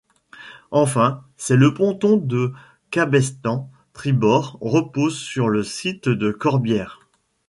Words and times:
Enfin, 0.71 1.23
c'est 1.37 1.55
le 1.57 1.75
ponton 1.75 2.17
de 2.17 2.53
cabestan 2.89 3.69
tribord 3.93 4.57
repose 4.59 5.15
sur 5.15 5.47
le 5.47 5.61
site 5.61 6.09
de 6.09 6.31
Corbières. 6.31 7.01